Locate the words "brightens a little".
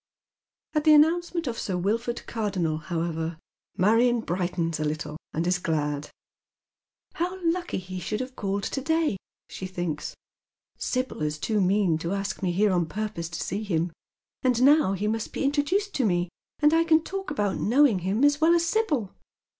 4.21-5.15